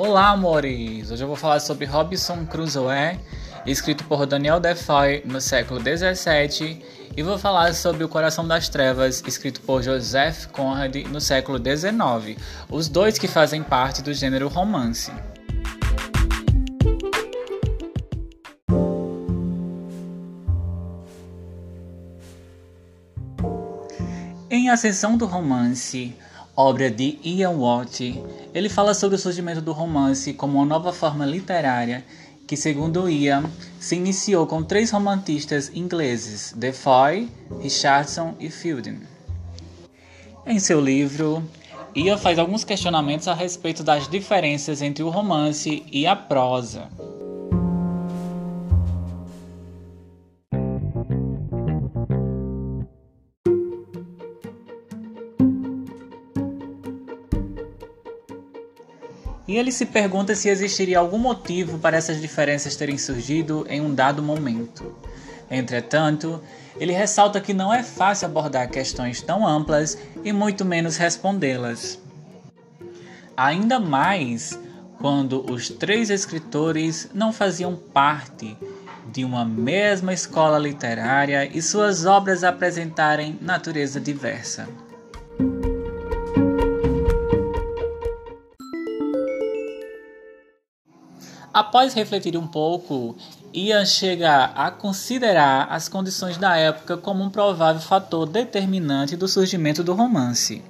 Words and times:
Olá, 0.00 0.28
amores! 0.28 1.10
Hoje 1.10 1.24
eu 1.24 1.26
vou 1.26 1.36
falar 1.36 1.58
sobre 1.58 1.84
Robinson 1.84 2.46
Crusoe, 2.46 3.18
escrito 3.66 4.04
por 4.04 4.24
Daniel 4.26 4.60
Defoe 4.60 5.24
no 5.24 5.40
século 5.40 5.80
XVII, 5.80 6.80
e 7.16 7.20
vou 7.24 7.36
falar 7.36 7.74
sobre 7.74 8.04
O 8.04 8.08
Coração 8.08 8.46
das 8.46 8.68
Trevas, 8.68 9.24
escrito 9.26 9.60
por 9.62 9.82
Joseph 9.82 10.46
Conrad 10.52 10.94
no 11.08 11.20
século 11.20 11.58
XIX, 11.58 12.40
os 12.70 12.88
dois 12.88 13.18
que 13.18 13.26
fazem 13.26 13.60
parte 13.60 14.00
do 14.00 14.14
gênero 14.14 14.46
romance. 14.46 15.10
Em 24.48 24.70
Ascensão 24.70 25.16
do 25.16 25.26
Romance, 25.26 26.14
obra 26.58 26.90
de 26.90 27.20
Ian 27.22 27.52
Watt, 27.52 28.20
ele 28.52 28.68
fala 28.68 28.92
sobre 28.92 29.14
o 29.14 29.18
surgimento 29.18 29.60
do 29.60 29.70
romance 29.70 30.32
como 30.32 30.58
uma 30.58 30.66
nova 30.66 30.92
forma 30.92 31.24
literária 31.24 32.04
que, 32.48 32.56
segundo 32.56 33.08
Ian, 33.08 33.44
se 33.78 33.94
iniciou 33.94 34.44
com 34.44 34.64
três 34.64 34.90
romantistas 34.90 35.70
ingleses, 35.72 36.52
Defoe, 36.56 37.30
Richardson 37.60 38.34
e 38.40 38.50
Fielding. 38.50 38.98
Em 40.44 40.58
seu 40.58 40.80
livro, 40.80 41.48
Ian 41.94 42.18
faz 42.18 42.40
alguns 42.40 42.64
questionamentos 42.64 43.28
a 43.28 43.34
respeito 43.34 43.84
das 43.84 44.08
diferenças 44.08 44.82
entre 44.82 45.04
o 45.04 45.10
romance 45.10 45.84
e 45.92 46.08
a 46.08 46.16
prosa. 46.16 46.88
E 59.48 59.56
ele 59.56 59.72
se 59.72 59.86
pergunta 59.86 60.34
se 60.34 60.50
existiria 60.50 60.98
algum 60.98 61.16
motivo 61.16 61.78
para 61.78 61.96
essas 61.96 62.20
diferenças 62.20 62.76
terem 62.76 62.98
surgido 62.98 63.66
em 63.70 63.80
um 63.80 63.94
dado 63.94 64.22
momento. 64.22 64.94
Entretanto, 65.50 66.42
ele 66.78 66.92
ressalta 66.92 67.40
que 67.40 67.54
não 67.54 67.72
é 67.72 67.82
fácil 67.82 68.26
abordar 68.26 68.68
questões 68.68 69.22
tão 69.22 69.46
amplas 69.46 69.96
e 70.22 70.34
muito 70.34 70.66
menos 70.66 70.98
respondê-las. 70.98 71.98
Ainda 73.34 73.80
mais 73.80 74.58
quando 74.98 75.50
os 75.50 75.70
três 75.70 76.10
escritores 76.10 77.08
não 77.14 77.32
faziam 77.32 77.74
parte 77.74 78.54
de 79.10 79.24
uma 79.24 79.46
mesma 79.46 80.12
escola 80.12 80.58
literária 80.58 81.48
e 81.56 81.62
suas 81.62 82.04
obras 82.04 82.44
apresentarem 82.44 83.38
natureza 83.40 83.98
diversa. 83.98 84.68
Após 91.58 91.92
refletir 91.92 92.36
um 92.36 92.46
pouco, 92.46 93.16
Ian 93.52 93.84
chega 93.84 94.44
a 94.44 94.70
considerar 94.70 95.66
as 95.68 95.88
condições 95.88 96.38
da 96.38 96.56
época 96.56 96.96
como 96.96 97.24
um 97.24 97.28
provável 97.28 97.82
fator 97.82 98.28
determinante 98.28 99.16
do 99.16 99.26
surgimento 99.26 99.82
do 99.82 99.92
romance. 99.92 100.62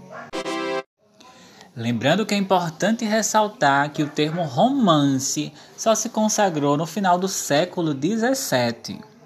Lembrando 1.77 2.25
que 2.25 2.35
é 2.35 2.39
importante 2.39 3.05
ressaltar 3.05 3.91
que 3.91 4.03
o 4.03 4.09
termo 4.09 4.45
romance 4.45 5.53
só 5.77 5.95
se 5.95 6.09
consagrou 6.09 6.75
no 6.75 6.87
final 6.87 7.19
do 7.19 7.29
século 7.29 7.93
XVII. 7.93 9.18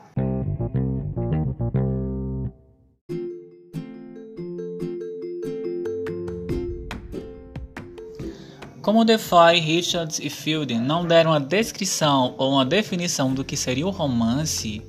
Como 8.83 9.05
Defoe, 9.05 9.61
Richards 9.61 10.19
e 10.19 10.29
Fielding 10.29 10.81
não 10.81 11.07
deram 11.07 11.31
uma 11.31 11.39
descrição 11.39 12.35
ou 12.37 12.55
uma 12.55 12.65
definição 12.65 13.33
do 13.33 13.45
que 13.45 13.57
seria 13.57 13.87
o 13.87 13.91
romance, 13.91 14.83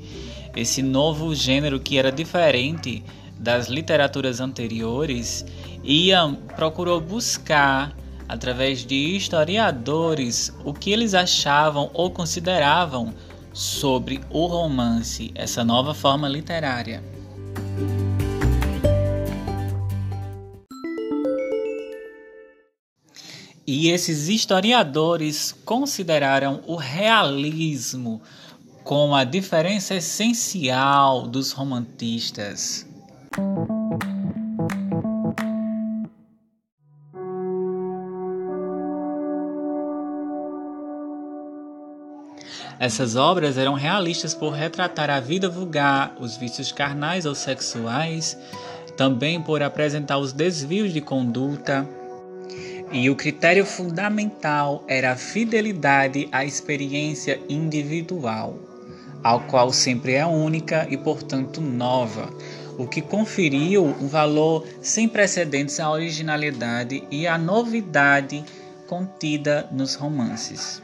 esse 0.56 0.82
novo 0.82 1.36
gênero 1.36 1.80
que 1.80 2.00
era 2.00 2.12
diferente 2.12 3.04
das 3.38 3.68
literaturas 3.68 4.40
anteriores, 4.40 5.46
Ian 5.84 6.34
procurou 6.56 7.00
buscar, 7.00 7.96
através 8.28 8.84
de 8.84 8.96
historiadores, 8.96 10.52
o 10.66 10.74
que 10.74 10.92
eles 10.92 11.14
achavam 11.14 11.92
ou 11.94 12.10
consideravam 12.10 13.14
sobre 13.54 14.20
o 14.32 14.48
romance, 14.48 15.32
essa 15.36 15.64
nova 15.64 15.94
forma 15.94 16.28
literária. 16.28 17.04
E 23.76 23.90
esses 23.90 24.30
historiadores 24.30 25.52
consideraram 25.66 26.62
o 26.68 26.76
realismo 26.76 28.22
como 28.84 29.16
a 29.16 29.24
diferença 29.24 29.96
essencial 29.96 31.26
dos 31.26 31.52
romantistas. 31.52 32.86
Essas 42.80 43.16
obras 43.16 43.58
eram 43.58 43.74
realistas 43.74 44.36
por 44.36 44.54
retratar 44.54 45.10
a 45.10 45.20
vida 45.20 45.50
vulgar, 45.50 46.16
os 46.20 46.38
vícios 46.38 46.72
carnais 46.72 47.26
ou 47.26 47.34
sexuais, 47.34 48.38
também 48.96 49.42
por 49.42 49.64
apresentar 49.64 50.20
os 50.20 50.32
desvios 50.32 50.94
de 50.94 51.02
conduta, 51.02 51.90
e 52.94 53.10
o 53.10 53.16
critério 53.16 53.66
fundamental 53.66 54.84
era 54.88 55.14
a 55.14 55.16
fidelidade 55.16 56.30
à 56.32 56.46
experiência 56.46 57.42
individual, 57.50 58.56
ao 59.24 59.40
qual 59.42 59.74
sempre 59.74 60.14
é 60.14 60.24
única 60.24 60.86
e, 60.88 60.96
portanto, 60.96 61.60
nova, 61.60 62.32
o 62.78 62.86
que 62.88 63.02
conferiu 63.02 63.84
um 63.84 64.08
valor 64.08 64.68
sem 64.80 65.10
precedentes 65.10 65.80
à 65.80 65.90
originalidade 65.90 67.04
e 67.10 67.26
à 67.26 67.36
novidade 67.36 68.46
contida 68.88 69.68
nos 69.72 69.96
romances. 69.96 70.83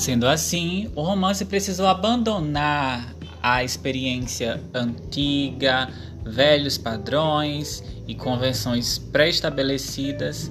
Sendo 0.00 0.26
assim, 0.26 0.90
o 0.96 1.02
romance 1.02 1.44
precisou 1.44 1.86
abandonar 1.86 3.14
a 3.42 3.62
experiência 3.62 4.58
antiga, 4.72 5.90
velhos 6.24 6.78
padrões 6.78 7.84
e 8.08 8.14
convenções 8.14 8.96
pré-estabelecidas 8.96 10.50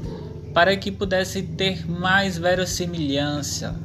para 0.53 0.77
que 0.77 0.91
pudesse 0.91 1.41
ter 1.41 1.89
mais 1.89 2.37
verossimilhança 2.37 3.75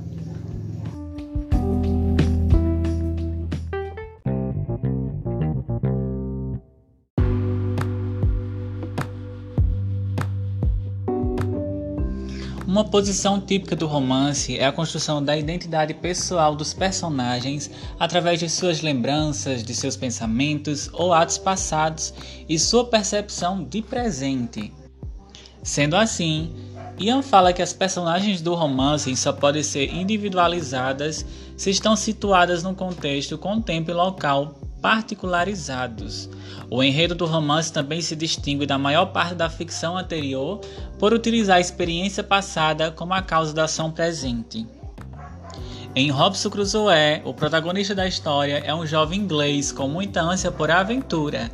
Uma 12.75 12.85
posição 12.85 13.41
típica 13.41 13.77
do 13.77 13.87
romance 13.87 14.59
é 14.59 14.67
a 14.67 14.73
construção 14.73 15.25
da 15.25 15.37
identidade 15.37 15.95
pessoal 15.95 16.57
dos 16.57 16.75
personagens 16.75 17.71
através 18.01 18.41
de 18.41 18.49
suas 18.49 18.81
lembranças, 18.83 19.63
de 19.63 19.73
seus 19.73 19.97
pensamentos 19.97 20.91
ou 20.93 21.13
atos 21.13 21.39
passados 21.39 22.13
e 22.49 22.59
sua 22.59 22.85
percepção 22.85 23.63
de 23.63 23.81
presente. 23.81 24.73
Sendo 25.63 25.95
assim, 25.95 26.53
Ian 26.99 27.23
fala 27.23 27.53
que 27.53 27.63
as 27.63 27.73
personagens 27.73 28.41
do 28.41 28.57
romance 28.57 29.15
só 29.15 29.33
podem 29.33 29.63
ser 29.63 29.95
individualizadas 29.95 31.25
se 31.57 31.71
estão 31.71 31.95
situadas 31.95 32.65
num 32.65 32.75
contexto 32.75 33.39
com 33.39 33.61
tempo 33.61 33.93
e 33.93 33.95
local 33.95 34.53
particularizados. 34.85 36.29
O 36.69 36.83
enredo 36.83 37.15
do 37.15 37.25
romance 37.25 37.73
também 37.73 38.03
se 38.03 38.15
distingue 38.15 38.67
da 38.67 38.77
maior 38.77 39.07
parte 39.07 39.35
da 39.35 39.49
ficção 39.49 39.97
anterior 39.97 40.61
por 40.99 41.15
utilizar 41.15 41.57
a 41.57 41.61
experiência 41.61 42.23
passada 42.23 42.91
como 42.91 43.15
a 43.15 43.23
causa 43.23 43.55
da 43.55 43.65
ação 43.65 43.91
presente. 43.91 44.67
Em 45.97 46.11
Robson 46.11 46.51
Crusoe, 46.51 47.23
o 47.25 47.33
protagonista 47.33 47.95
da 47.95 48.07
história 48.07 48.59
é 48.59 48.75
um 48.75 48.85
jovem 48.85 49.21
inglês 49.21 49.73
com 49.73 49.89
muita 49.89 50.21
ânsia 50.21 50.53
por 50.53 50.71
aventura, 50.71 51.51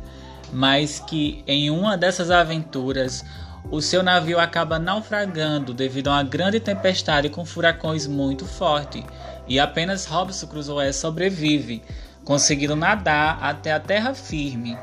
mas 0.51 0.99
que 0.99 1.41
em 1.47 1.69
uma 1.69 1.97
dessas 1.97 2.29
aventuras 2.31 3.23
o 3.71 3.81
seu 3.81 4.03
navio 4.03 4.41
acaba 4.41 4.77
naufragando 4.77 5.73
devido 5.73 6.09
a 6.09 6.15
uma 6.15 6.23
grande 6.23 6.59
tempestade 6.59 7.29
com 7.29 7.45
furacões 7.45 8.05
muito 8.07 8.45
forte, 8.45 9.05
e 9.47 9.57
apenas 9.57 10.05
Robson 10.05 10.47
Crusoe 10.47 10.91
sobrevive, 10.91 11.81
conseguindo 12.23 12.75
nadar 12.75 13.37
até 13.41 13.71
a 13.71 13.79
terra 13.79 14.13
firme. 14.13 14.77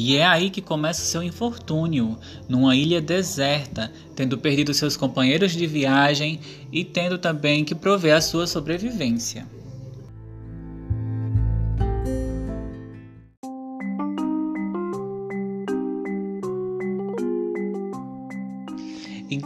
E 0.00 0.16
é 0.16 0.24
aí 0.24 0.48
que 0.48 0.62
começa 0.62 1.02
seu 1.02 1.22
infortúnio, 1.22 2.16
numa 2.48 2.76
ilha 2.76 3.00
deserta, 3.00 3.90
tendo 4.14 4.38
perdido 4.38 4.72
seus 4.72 4.96
companheiros 4.96 5.52
de 5.52 5.66
viagem 5.66 6.38
e 6.70 6.84
tendo 6.84 7.18
também 7.18 7.64
que 7.64 7.74
prover 7.74 8.14
a 8.14 8.20
sua 8.20 8.46
sobrevivência. 8.46 9.57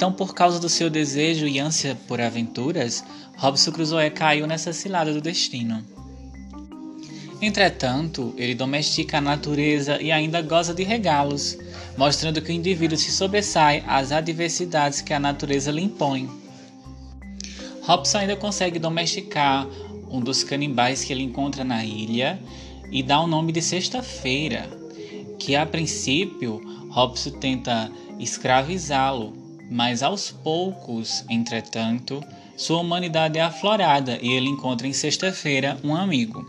Então, 0.03 0.13
por 0.13 0.35
causa 0.35 0.59
do 0.59 0.69
seu 0.69 0.91
desejo 0.91 1.47
e 1.47 1.61
ânsia 1.61 1.97
por 2.09 2.21
aventuras, 2.21 3.05
Robson 3.37 3.71
Crusoe 3.71 4.11
caiu 4.11 4.49
nessa 4.49 4.73
cilada 4.73 5.13
do 5.13 5.21
destino. 5.21 5.81
Entretanto, 7.41 8.35
ele 8.37 8.53
domestica 8.53 9.19
a 9.19 9.21
natureza 9.21 10.03
e 10.03 10.11
ainda 10.11 10.43
goza 10.43 10.75
de 10.75 10.83
regalos, 10.83 11.57
mostrando 11.97 12.43
que 12.43 12.51
o 12.51 12.53
indivíduo 12.53 12.99
se 12.99 13.13
sobressai 13.13 13.85
às 13.87 14.11
adversidades 14.11 15.01
que 15.01 15.15
a 15.15 15.21
natureza 15.21 15.71
lhe 15.71 15.83
impõe. 15.83 16.29
Robson 17.83 18.19
ainda 18.19 18.35
consegue 18.35 18.81
domesticar 18.81 19.69
um 20.11 20.19
dos 20.19 20.43
canibais 20.43 21.05
que 21.05 21.13
ele 21.13 21.23
encontra 21.23 21.63
na 21.63 21.85
ilha 21.85 22.43
e 22.91 23.05
dá 23.05 23.21
o 23.21 23.29
nome 23.29 23.53
de 23.53 23.63
Sexta-feira, 23.63 24.69
que 25.39 25.55
a 25.55 25.65
princípio 25.65 26.61
Robson 26.91 27.31
tenta 27.39 27.89
escravizá-lo, 28.19 29.42
mas 29.73 30.03
aos 30.03 30.31
poucos, 30.31 31.25
entretanto, 31.31 32.23
sua 32.57 32.81
humanidade 32.81 33.39
é 33.39 33.43
aflorada 33.43 34.19
e 34.21 34.31
ele 34.31 34.49
encontra 34.49 34.87
em 34.87 34.93
Sexta-feira 34.93 35.79
um 35.83 35.97
amigo. 35.97 36.45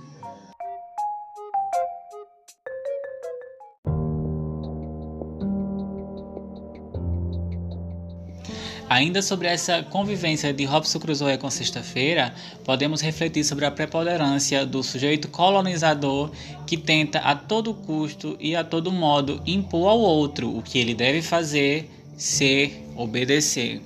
Ainda 8.90 9.24
sobre 9.24 9.48
essa 9.48 9.82
convivência 9.82 10.54
de 10.54 10.66
Robson 10.66 11.00
Crusoe 11.00 11.38
com 11.38 11.50
Sexta-feira, 11.50 12.32
podemos 12.64 13.02
refletir 13.02 13.44
sobre 13.44 13.66
a 13.66 13.72
preponderância 13.72 14.66
do 14.66 14.84
sujeito 14.84 15.30
colonizador 15.30 16.30
que 16.68 16.78
tenta 16.78 17.20
a 17.20 17.36
todo 17.36 17.74
custo 17.74 18.38
e 18.40 18.56
a 18.56 18.64
todo 18.64 18.92
modo 18.92 19.42
impor 19.48 19.88
ao 19.88 20.00
outro 20.00 20.56
o 20.56 20.62
que 20.62 20.78
ele 20.78 20.94
deve 20.94 21.24
fazer, 21.24 21.90
ser, 22.18 22.86
obedecer. 22.96 23.82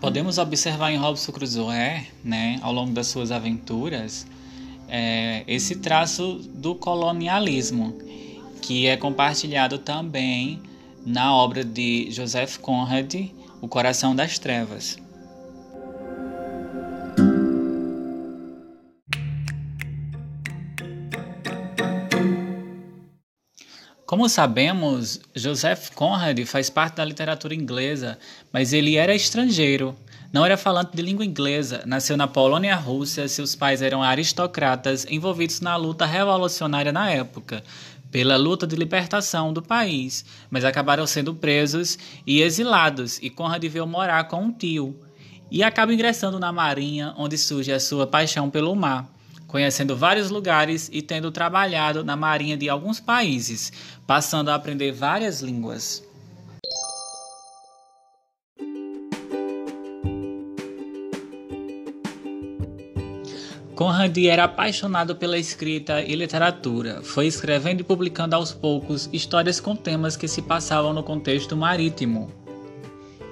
Podemos 0.00 0.38
observar 0.38 0.90
em 0.90 0.96
Robson 0.96 1.30
Crusoe, 1.30 2.06
né, 2.24 2.58
ao 2.62 2.72
longo 2.72 2.92
das 2.92 3.06
suas 3.06 3.30
aventuras, 3.30 4.26
é, 4.88 5.44
esse 5.46 5.76
traço 5.76 6.40
do 6.54 6.74
colonialismo, 6.74 7.96
que 8.62 8.86
é 8.86 8.96
compartilhado 8.96 9.78
também 9.78 10.60
na 11.04 11.34
obra 11.34 11.62
de 11.62 12.10
Joseph 12.10 12.56
Conrad, 12.58 13.14
O 13.60 13.68
Coração 13.68 14.16
das 14.16 14.38
Trevas. 14.38 14.98
Como 24.20 24.28
sabemos, 24.28 25.18
Joseph 25.34 25.92
Conrad 25.94 26.38
faz 26.44 26.68
parte 26.68 26.96
da 26.96 27.04
literatura 27.06 27.54
inglesa, 27.54 28.18
mas 28.52 28.74
ele 28.74 28.96
era 28.96 29.14
estrangeiro. 29.14 29.96
Não 30.30 30.44
era 30.44 30.58
falante 30.58 30.94
de 30.94 31.00
língua 31.00 31.24
inglesa, 31.24 31.84
nasceu 31.86 32.18
na 32.18 32.28
Polônia 32.28 32.76
Rússia, 32.76 33.26
seus 33.28 33.54
pais 33.56 33.80
eram 33.80 34.02
aristocratas 34.02 35.06
envolvidos 35.08 35.62
na 35.62 35.74
luta 35.76 36.04
revolucionária 36.04 36.92
na 36.92 37.10
época, 37.10 37.64
pela 38.10 38.36
luta 38.36 38.66
de 38.66 38.76
libertação 38.76 39.54
do 39.54 39.62
país, 39.62 40.22
mas 40.50 40.66
acabaram 40.66 41.06
sendo 41.06 41.34
presos 41.34 41.98
e 42.26 42.42
exilados, 42.42 43.18
e 43.22 43.30
Conrad 43.30 43.64
veio 43.64 43.86
morar 43.86 44.24
com 44.24 44.42
um 44.42 44.52
tio. 44.52 44.94
E 45.50 45.62
acaba 45.62 45.94
ingressando 45.94 46.38
na 46.38 46.52
marinha, 46.52 47.14
onde 47.16 47.38
surge 47.38 47.72
a 47.72 47.80
sua 47.80 48.06
paixão 48.06 48.50
pelo 48.50 48.76
mar, 48.76 49.10
conhecendo 49.50 49.96
vários 49.96 50.30
lugares 50.30 50.88
e 50.92 51.02
tendo 51.02 51.32
trabalhado 51.32 52.04
na 52.04 52.14
marinha 52.14 52.56
de 52.56 52.68
alguns 52.68 53.00
países, 53.00 53.72
passando 54.06 54.48
a 54.48 54.54
aprender 54.54 54.92
várias 54.92 55.42
línguas. 55.42 56.08
Conrad 63.74 64.16
era 64.18 64.44
apaixonado 64.44 65.16
pela 65.16 65.38
escrita 65.38 66.00
e 66.00 66.14
literatura. 66.14 67.02
Foi 67.02 67.26
escrevendo 67.26 67.80
e 67.80 67.84
publicando 67.84 68.36
aos 68.36 68.52
poucos 68.52 69.08
histórias 69.12 69.58
com 69.58 69.74
temas 69.74 70.16
que 70.16 70.28
se 70.28 70.42
passavam 70.42 70.92
no 70.92 71.02
contexto 71.02 71.56
marítimo. 71.56 72.30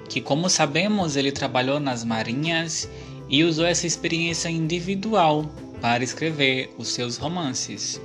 Que, 0.09 0.19
como 0.19 0.49
sabemos, 0.49 1.15
ele 1.15 1.31
trabalhou 1.31 1.79
nas 1.79 2.03
marinhas 2.03 2.89
e 3.29 3.43
usou 3.43 3.65
essa 3.65 3.85
experiência 3.85 4.49
individual 4.49 5.45
para 5.81 6.03
escrever 6.03 6.73
os 6.77 6.89
seus 6.89 7.17
romances. 7.17 8.01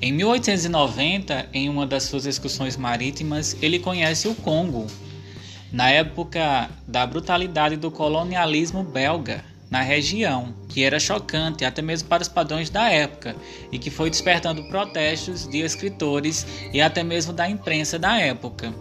Em 0.00 0.12
1890, 0.12 1.48
em 1.52 1.68
uma 1.68 1.86
das 1.86 2.04
suas 2.04 2.24
excursões 2.24 2.76
marítimas, 2.76 3.56
ele 3.60 3.78
conhece 3.78 4.26
o 4.26 4.34
Congo, 4.34 4.86
na 5.70 5.90
época 5.90 6.70
da 6.86 7.06
brutalidade 7.06 7.76
do 7.76 7.90
colonialismo 7.90 8.82
belga 8.82 9.44
na 9.70 9.82
região, 9.82 10.54
que 10.68 10.82
era 10.82 10.98
chocante 10.98 11.64
até 11.64 11.82
mesmo 11.82 12.08
para 12.08 12.22
os 12.22 12.28
padrões 12.28 12.70
da 12.70 12.90
época 12.90 13.36
e 13.70 13.78
que 13.78 13.90
foi 13.90 14.10
despertando 14.10 14.64
protestos 14.68 15.46
de 15.46 15.58
escritores 15.58 16.46
e 16.72 16.80
até 16.80 17.02
mesmo 17.02 17.32
da 17.32 17.48
imprensa 17.48 17.98
da 17.98 18.18
época. 18.18 18.72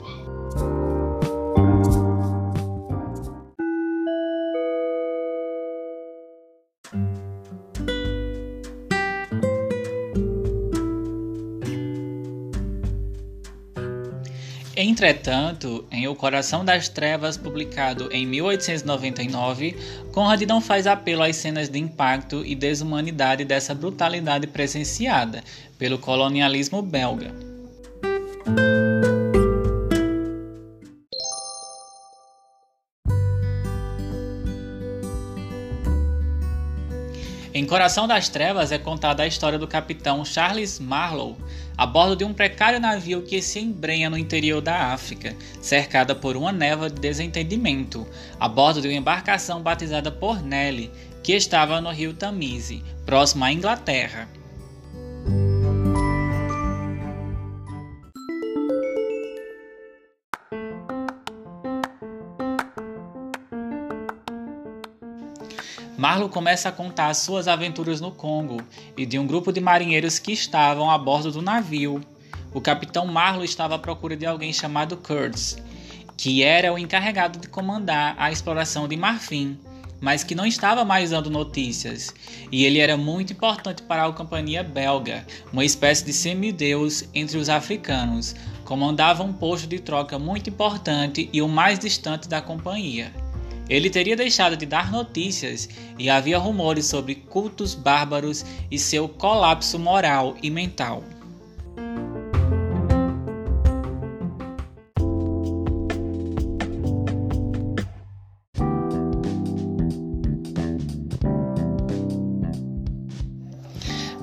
Entretanto, 14.97 15.85
em 15.92 16.07
O 16.07 16.16
Coração 16.16 16.66
das 16.66 16.89
Trevas, 16.89 17.37
publicado 17.37 18.09
em 18.11 18.25
1899, 18.25 19.77
Conrad 20.11 20.42
não 20.42 20.59
faz 20.59 20.87
apelo 20.87 21.21
às 21.21 21.35
cenas 21.35 21.69
de 21.69 21.77
impacto 21.77 22.44
e 22.44 22.56
desumanidade 22.56 23.45
dessa 23.45 23.75
brutalidade 23.75 24.47
presenciada 24.47 25.44
pelo 25.77 25.99
colonialismo 25.99 26.81
belga. 26.81 27.31
Coração 37.68 38.07
das 38.07 38.30
Trevas 38.30 38.71
é 38.71 38.78
contada 38.78 39.24
a 39.24 39.28
história 39.28 39.59
do 39.59 39.68
capitão 39.68 40.24
Charles 40.24 40.80
Marlowe, 40.80 41.36
a 41.78 41.86
bordo 41.86 42.16
de 42.16 42.24
um 42.24 42.33
precário 42.33 42.80
navio 42.80 43.24
que 43.24 43.42
se 43.42 43.59
embrenha 43.59 44.09
no 44.09 44.18
interior 44.18 44.62
da 44.62 44.94
África, 44.94 45.36
cercada 45.62 46.16
por 46.16 46.38
uma 46.38 46.54
névoa 46.54 46.90
de 46.90 47.02
desentendimento, 47.02 48.07
a 48.40 48.47
bordo 48.47 48.81
de 48.81 48.88
uma 48.88 48.97
embarcação 48.97 49.62
batizada 49.62 50.09
por 50.09 50.42
Nelly, 50.42 50.90
que 51.21 51.33
estava 51.33 51.81
no 51.81 51.92
rio 51.92 52.14
Tamise, 52.14 52.81
próximo 53.06 53.44
à 53.44 53.52
Inglaterra. 53.52 54.30
Marlo 66.18 66.30
começa 66.30 66.69
a 66.69 66.71
contar 66.71 67.14
suas 67.14 67.47
aventuras 67.47 68.02
no 68.02 68.09
Congo 68.09 68.59
e 68.97 69.06
de 69.06 69.19
um 69.19 69.28
grupo 69.28 69.52
de 69.52 69.62
marinheiros 69.62 70.18
que 70.18 70.31
estavam 70.31 70.90
a 70.90 70.97
bordo 70.97 71.31
do 71.31 71.44
navio. 71.44 72.02
O 72.52 72.59
capitão 72.59 73.06
Marlo 73.06 73.44
estava 73.44 73.76
à 73.76 73.78
procura 73.78 74.18
de 74.18 74.26
alguém 74.26 74.52
chamado 74.52 74.97
Kurtz, 74.97 75.62
que 76.18 76.42
era 76.42 76.74
o 76.74 76.78
encarregado 76.80 77.38
de 77.38 77.47
comandar 77.47 78.16
a 78.18 78.31
exploração 78.31 78.88
de 78.88 78.97
Marfim, 78.97 79.59
mas 80.02 80.24
que 80.24 80.33
não 80.33 80.47
estava 80.47 80.83
mais 80.83 81.12
dando 81.12 81.30
notícias. 81.30 82.12
E 82.52 82.66
ele 82.66 82.80
era 82.80 82.97
muito 82.97 83.33
importante 83.33 83.83
para 83.83 84.04
a 84.04 84.12
companhia 84.12 84.64
belga, 84.64 85.24
uma 85.54 85.64
espécie 85.64 86.04
de 86.04 86.14
semideus 86.14 87.04
entre 87.14 87.38
os 87.38 87.47
africanos. 87.47 88.36
Comandava 88.66 89.21
um 89.21 89.31
posto 89.31 89.68
de 89.68 89.78
troca 89.78 90.18
muito 90.18 90.50
importante 90.50 91.30
e 91.31 91.44
o 91.44 91.47
mais 91.47 91.78
distante 91.78 92.28
da 92.28 92.42
companhia. 92.42 93.14
Ele 93.69 93.90
teria 93.90 94.16
deixado 94.16 94.56
de 94.56 94.66
dar 94.66 94.92
notícias 94.92 95.69
e 95.97 96.09
havia 96.09 96.38
rumores 96.38 96.86
sobre 96.86 97.16
cultos 97.16 97.74
bárbaros 97.74 98.45
e 98.71 98.80
seu 98.80 99.09
colapso 99.09 99.78
moral 99.78 100.36
e 100.42 100.50
mental. 100.50 101.04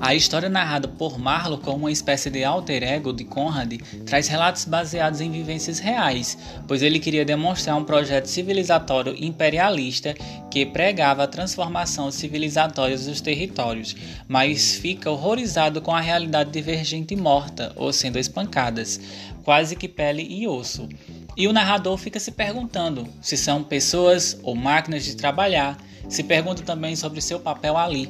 A 0.05 0.13
história 0.13 0.47
narrada 0.47 0.87
por 0.87 1.17
Marlowe 1.17 1.63
como 1.63 1.79
uma 1.79 1.91
espécie 1.91 2.29
de 2.29 2.43
alter 2.43 2.83
ego 2.83 3.11
de 3.11 3.23
Conrad 3.23 3.73
traz 4.05 4.27
relatos 4.27 4.63
baseados 4.63 5.19
em 5.19 5.31
vivências 5.31 5.79
reais, 5.79 6.37
pois 6.67 6.83
ele 6.83 6.99
queria 6.99 7.25
demonstrar 7.25 7.75
um 7.75 7.83
projeto 7.83 8.27
civilizatório 8.27 9.15
imperialista 9.17 10.13
que 10.51 10.63
pregava 10.63 11.23
a 11.23 11.27
transformação 11.27 12.11
civilizatória 12.11 12.95
dos 12.95 13.19
territórios, 13.19 13.95
mas 14.27 14.75
fica 14.75 15.09
horrorizado 15.09 15.81
com 15.81 15.95
a 15.95 16.01
realidade 16.01 16.51
divergente 16.51 17.15
e 17.15 17.17
morta, 17.17 17.73
ou 17.75 17.91
sendo 17.91 18.19
espancadas, 18.19 18.99
quase 19.43 19.75
que 19.75 19.87
pele 19.87 20.21
e 20.21 20.47
osso. 20.47 20.87
E 21.35 21.47
o 21.47 21.51
narrador 21.51 21.97
fica 21.97 22.19
se 22.19 22.31
perguntando 22.31 23.07
se 23.23 23.35
são 23.35 23.63
pessoas 23.63 24.39
ou 24.43 24.53
máquinas 24.53 25.03
de 25.03 25.15
trabalhar, 25.15 25.75
se 26.07 26.21
pergunta 26.21 26.61
também 26.61 26.95
sobre 26.95 27.21
seu 27.21 27.39
papel 27.39 27.75
ali. 27.75 28.07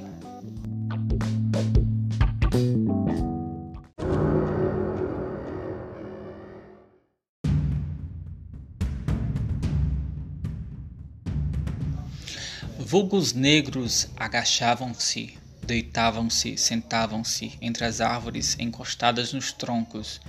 Vulgos 12.98 13.34
negros 13.34 14.08
agachavam-se, 14.16 15.38
deitavam-se, 15.62 16.58
sentavam-se 16.58 17.52
entre 17.62 17.84
as 17.84 18.00
árvores 18.00 18.56
encostadas 18.58 19.34
nos 19.34 19.52
troncos, 19.52 20.22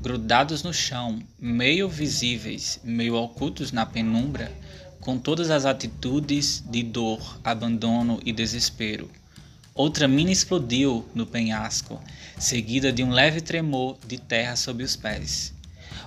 grudados 0.00 0.62
no 0.62 0.72
chão, 0.72 1.22
meio 1.38 1.86
visíveis, 1.86 2.80
meio 2.82 3.14
ocultos 3.16 3.72
na 3.72 3.84
penumbra, 3.84 4.50
com 5.02 5.18
todas 5.18 5.50
as 5.50 5.66
atitudes 5.66 6.64
de 6.66 6.82
dor, 6.82 7.38
abandono 7.44 8.18
e 8.24 8.32
desespero. 8.32 9.10
Outra 9.74 10.08
mina 10.08 10.32
explodiu 10.32 11.06
no 11.14 11.26
penhasco, 11.26 12.02
seguida 12.38 12.90
de 12.90 13.04
um 13.04 13.10
leve 13.10 13.42
tremor 13.42 13.98
de 14.08 14.16
terra 14.16 14.56
sob 14.56 14.82
os 14.82 14.96
pés. 14.96 15.52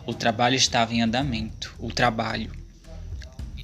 O 0.03 0.15
trabalho 0.15 0.55
estava 0.55 0.95
em 0.95 1.03
andamento. 1.03 1.75
O 1.77 1.93
trabalho. 1.93 2.51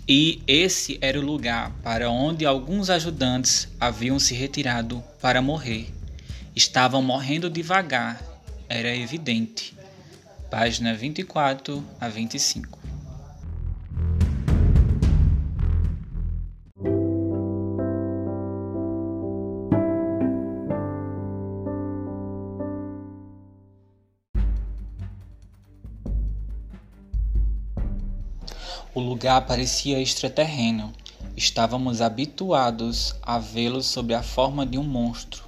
E 0.07 0.41
esse 0.45 0.98
era 1.00 1.17
o 1.17 1.24
lugar 1.24 1.72
para 1.81 2.10
onde 2.10 2.45
alguns 2.45 2.89
ajudantes 2.89 3.69
haviam 3.79 4.19
se 4.19 4.33
retirado 4.33 5.01
para 5.22 5.41
morrer. 5.41 5.93
Estavam 6.53 7.01
morrendo 7.01 7.50
devagar, 7.50 8.22
era 8.67 8.93
evidente. 8.93 9.74
Página 10.51 10.93
24 10.93 11.81
a 12.01 12.10
25. 12.10 12.77
Lugar 29.03 29.45
parecia 29.45 30.00
extraterreno. 30.00 30.93
Estávamos 31.36 32.01
habituados 32.01 33.15
a 33.22 33.39
vê-lo 33.39 33.81
sob 33.81 34.13
a 34.13 34.24
forma 34.24 34.65
de 34.65 34.77
um 34.77 34.83
monstro, 34.83 35.43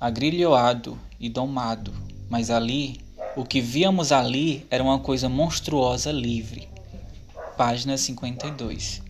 agrilhoado 0.00 0.98
e 1.18 1.28
domado, 1.28 1.92
mas 2.28 2.50
ali, 2.50 3.00
o 3.36 3.44
que 3.44 3.60
víamos 3.60 4.12
ali 4.12 4.66
era 4.70 4.82
uma 4.82 4.98
coisa 4.98 5.28
monstruosa 5.28 6.10
livre. 6.10 6.68
Página 7.56 7.96
52. 7.96 9.05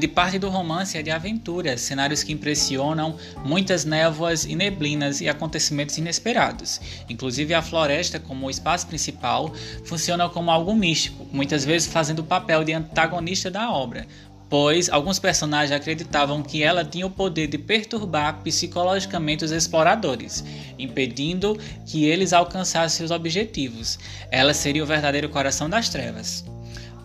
Grande 0.00 0.14
parte 0.14 0.38
do 0.38 0.48
romance 0.48 0.96
é 0.96 1.02
de 1.02 1.10
aventuras, 1.10 1.82
cenários 1.82 2.22
que 2.22 2.32
impressionam, 2.32 3.18
muitas 3.44 3.84
névoas 3.84 4.46
e 4.46 4.56
neblinas 4.56 5.20
e 5.20 5.28
acontecimentos 5.28 5.98
inesperados. 5.98 6.80
Inclusive 7.06 7.52
a 7.52 7.60
floresta, 7.60 8.18
como 8.18 8.46
o 8.46 8.50
espaço 8.50 8.86
principal, 8.86 9.52
funciona 9.84 10.26
como 10.26 10.50
algo 10.50 10.74
místico, 10.74 11.26
muitas 11.30 11.66
vezes 11.66 11.92
fazendo 11.92 12.20
o 12.20 12.24
papel 12.24 12.64
de 12.64 12.72
antagonista 12.72 13.50
da 13.50 13.70
obra, 13.70 14.06
pois 14.48 14.88
alguns 14.88 15.18
personagens 15.18 15.70
acreditavam 15.70 16.42
que 16.42 16.62
ela 16.62 16.82
tinha 16.82 17.04
o 17.06 17.10
poder 17.10 17.46
de 17.48 17.58
perturbar 17.58 18.40
psicologicamente 18.42 19.44
os 19.44 19.50
exploradores, 19.50 20.42
impedindo 20.78 21.60
que 21.84 22.06
eles 22.06 22.32
alcançassem 22.32 22.96
seus 22.96 23.10
objetivos. 23.10 23.98
Ela 24.30 24.54
seria 24.54 24.82
o 24.82 24.86
verdadeiro 24.86 25.28
coração 25.28 25.68
das 25.68 25.90
trevas. 25.90 26.42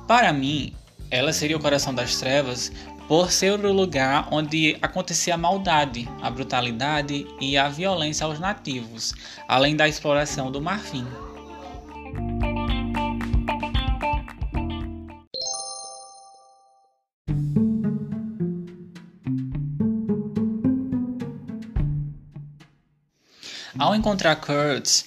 Para 0.07 0.31
mim, 0.31 0.73
ela 1.15 1.31
seria 1.31 1.55
o 1.55 1.61
coração 1.61 1.93
das 1.93 2.17
trevas 2.17 2.73
por 3.07 3.31
ser 3.31 3.53
o 3.53 3.71
lugar 3.71 4.27
onde 4.31 4.77
acontecia 4.81 5.35
a 5.35 5.37
maldade, 5.37 6.09
a 6.21 6.29
brutalidade 6.29 7.25
e 7.39 7.57
a 7.57 7.69
violência 7.69 8.25
aos 8.25 8.37
nativos, 8.37 9.13
além 9.47 9.77
da 9.77 9.87
exploração 9.87 10.51
do 10.51 10.61
marfim. 10.61 11.07
Ao 23.79 23.95
encontrar 23.95 24.35
Kurtz, 24.35 25.05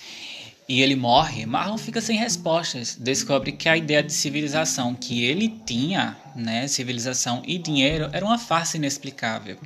e 0.68 0.82
ele 0.82 0.94
morre, 0.94 1.46
Marlon 1.46 1.78
fica 1.78 2.00
sem 2.00 2.18
respostas. 2.18 2.94
Descobre 2.94 3.52
que 3.52 3.68
a 3.68 3.76
ideia 3.76 4.02
de 4.02 4.12
civilização 4.12 4.94
que 4.94 5.24
ele 5.24 5.48
tinha, 5.64 6.16
né, 6.36 6.68
civilização 6.68 7.42
e 7.46 7.56
dinheiro, 7.56 8.10
era 8.12 8.24
uma 8.24 8.38
farsa 8.38 8.76
inexplicável. 8.76 9.56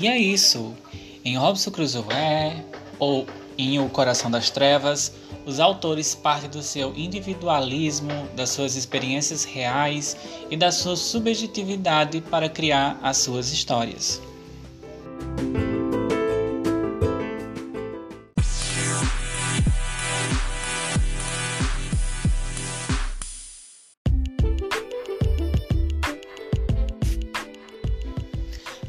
E 0.00 0.06
é 0.06 0.16
isso. 0.16 0.76
Em 1.24 1.36
Robson 1.36 1.72
Crusoe 1.72 2.04
ou 3.00 3.26
em 3.58 3.80
O 3.80 3.88
Coração 3.88 4.30
das 4.30 4.48
Trevas, 4.48 5.12
os 5.44 5.58
autores 5.58 6.14
partem 6.14 6.48
do 6.48 6.62
seu 6.62 6.94
individualismo, 6.96 8.28
das 8.36 8.50
suas 8.50 8.76
experiências 8.76 9.42
reais 9.42 10.16
e 10.48 10.56
da 10.56 10.70
sua 10.70 10.94
subjetividade 10.94 12.20
para 12.20 12.48
criar 12.48 12.96
as 13.02 13.16
suas 13.16 13.50
histórias. 13.52 14.22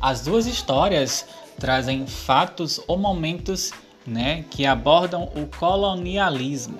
As 0.09 0.21
duas 0.21 0.47
histórias 0.47 1.23
trazem 1.59 2.07
fatos 2.07 2.81
ou 2.87 2.97
momentos 2.97 3.71
né, 4.07 4.43
que 4.49 4.65
abordam 4.65 5.25
o 5.35 5.45
colonialismo. 5.45 6.79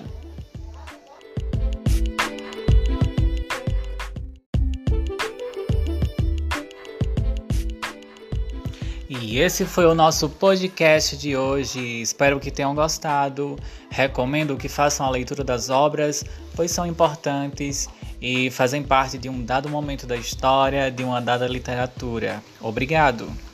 E 9.08 9.38
esse 9.38 9.64
foi 9.64 9.86
o 9.86 9.94
nosso 9.94 10.28
podcast 10.28 11.16
de 11.16 11.36
hoje. 11.36 12.02
Espero 12.02 12.40
que 12.40 12.50
tenham 12.50 12.74
gostado. 12.74 13.56
Recomendo 13.88 14.56
que 14.56 14.68
façam 14.68 15.06
a 15.06 15.10
leitura 15.10 15.44
das 15.44 15.70
obras, 15.70 16.24
pois 16.56 16.72
são 16.72 16.84
importantes 16.84 17.88
e 18.20 18.50
fazem 18.50 18.82
parte 18.82 19.16
de 19.16 19.28
um 19.28 19.42
dado 19.44 19.68
momento 19.68 20.06
da 20.06 20.16
história, 20.16 20.90
de 20.90 21.02
uma 21.02 21.20
dada 21.20 21.46
literatura. 21.46 22.42
Obrigado! 22.60 23.49